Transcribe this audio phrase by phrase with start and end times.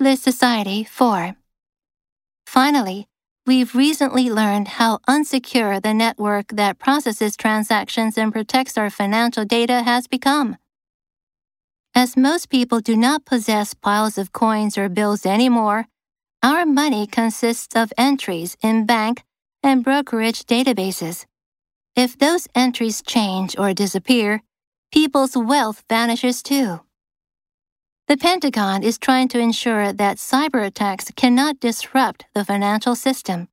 [0.00, 1.36] Cashless Society 4.
[2.46, 3.06] Finally,
[3.46, 9.82] we've recently learned how unsecure the network that processes transactions and protects our financial data
[9.82, 10.56] has become.
[11.94, 15.86] As most people do not possess piles of coins or bills anymore,
[16.42, 19.22] our money consists of entries in bank
[19.62, 21.26] and brokerage databases.
[21.94, 24.42] If those entries change or disappear,
[24.92, 26.80] people's wealth vanishes too.
[28.10, 33.46] The Pentagon is trying to ensure that cyber attacks cannot disrupt the financial system.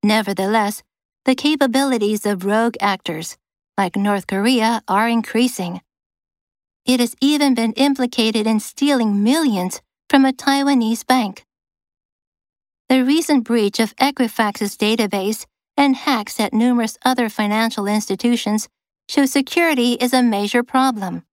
[0.00, 0.84] Nevertheless,
[1.24, 3.36] the capabilities of rogue actors,
[3.76, 5.80] like North Korea, are increasing.
[6.86, 11.44] It has even been implicated in stealing millions from a Taiwanese bank.
[12.88, 18.68] The recent breach of Equifax's database and hacks at numerous other financial institutions
[19.08, 21.24] show security is a major problem.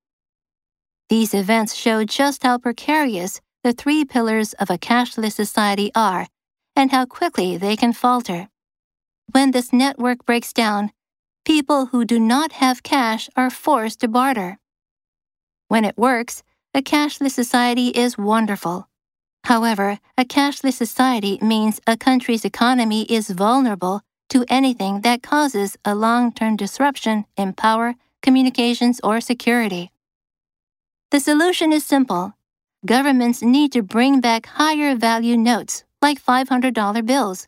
[1.07, 6.27] These events show just how precarious the three pillars of a cashless society are
[6.75, 8.49] and how quickly they can falter.
[9.31, 10.91] When this network breaks down,
[11.45, 14.57] people who do not have cash are forced to barter.
[15.67, 18.89] When it works, a cashless society is wonderful.
[19.43, 25.93] However, a cashless society means a country's economy is vulnerable to anything that causes a
[25.93, 29.91] long term disruption in power, communications, or security.
[31.15, 32.33] The solution is simple.
[32.85, 37.47] Governments need to bring back higher value notes, like $500 bills.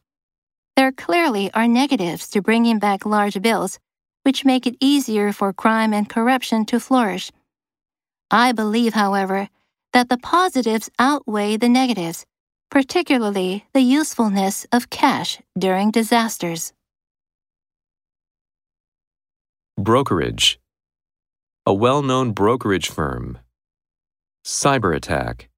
[0.78, 3.78] There clearly are negatives to bringing back large bills,
[4.24, 7.30] which make it easier for crime and corruption to flourish.
[8.32, 9.50] I believe, however,
[9.92, 12.26] that the positives outweigh the negatives,
[12.72, 16.72] particularly the usefulness of cash during disasters.
[19.78, 20.58] Brokerage
[21.66, 23.40] A well known brokerage firm
[24.48, 25.50] Cyber attack.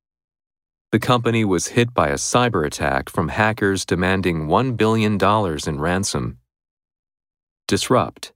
[0.91, 5.19] The company was hit by a cyber attack from hackers demanding $1 billion
[5.67, 6.39] in ransom.
[7.67, 8.33] Disrupt.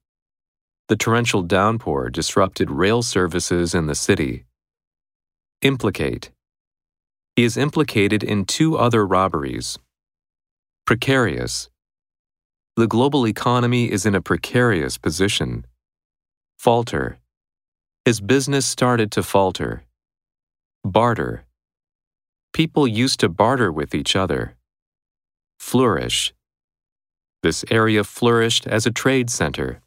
[0.90, 4.46] The torrential downpour disrupted rail services in the city.
[5.64, 6.30] Implicate.
[7.36, 9.80] He is implicated in two other robberies.
[10.86, 11.72] Precarious.
[12.76, 15.66] The global economy is in a precarious position.
[16.60, 17.18] Falter.
[18.06, 19.86] His business started to falter.
[20.86, 21.46] Barter.
[22.52, 24.58] People used to barter with each other.
[25.58, 26.34] Flourish.
[27.42, 29.82] This area flourished as a trade center.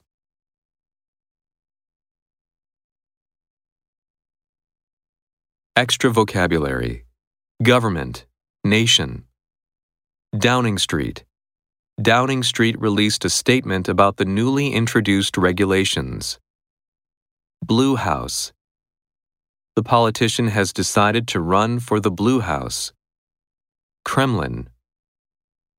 [5.76, 7.04] Extra vocabulary
[7.62, 8.24] Government,
[8.64, 9.24] Nation.
[10.36, 11.24] Downing Street.
[12.00, 16.38] Downing Street released a statement about the newly introduced regulations.
[17.62, 18.52] Blue House
[19.76, 22.94] the politician has decided to run for the Blue House.
[24.06, 24.70] Kremlin.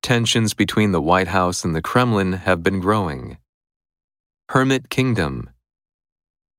[0.03, 3.39] Tensions between the White House and the Kremlin have been growing.
[4.49, 5.49] Hermit Kingdom.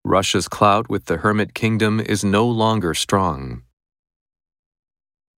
[0.04, 3.62] Russia's clout with the Hermit Kingdom is no longer strong.